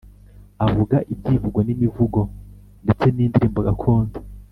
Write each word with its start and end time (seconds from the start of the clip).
avuga 0.65 0.95
ibyivugo 1.13 1.59
n’imivugo 1.65 2.19
ndetse 2.83 3.05
n’indirimbo 3.11 3.59
gakondo. 3.67 4.17